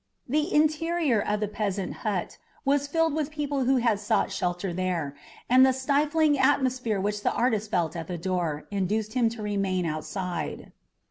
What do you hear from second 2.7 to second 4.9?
filled with people who had sought shelter